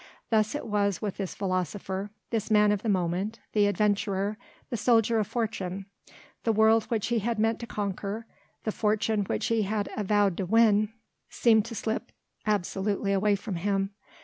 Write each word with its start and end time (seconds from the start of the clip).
Thus 0.31 0.55
it 0.55 0.65
was 0.65 0.99
with 0.99 1.17
this 1.17 1.35
philosopher, 1.35 2.09
this 2.31 2.49
man 2.49 2.71
of 2.71 2.81
the 2.81 2.89
moment, 2.89 3.39
the 3.53 3.67
adventurer, 3.67 4.35
the 4.71 4.75
soldier 4.75 5.19
of 5.19 5.27
fortune; 5.27 5.85
the 6.43 6.51
world 6.51 6.85
which 6.85 7.05
he 7.09 7.19
had 7.19 7.37
meant 7.37 7.59
to 7.59 7.67
conquer, 7.67 8.25
the 8.63 8.71
fortune 8.71 9.25
which 9.25 9.45
he 9.45 9.61
had 9.61 9.89
vowed 9.95 10.37
to 10.37 10.47
win 10.47 10.91
seemed 11.29 11.65
to 11.65 11.75
slip 11.75 12.11
absolutely 12.47 13.13
away 13.13 13.35
from 13.35 13.57
him. 13.57 13.91